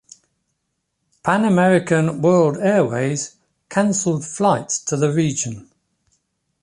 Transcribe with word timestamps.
Pan 1.21 1.45
American 1.45 2.23
World 2.23 2.57
Airways 2.59 3.35
canceled 3.69 4.25
flights 4.25 4.79
to 4.79 4.97
the 4.97 5.13
region. 5.13 5.69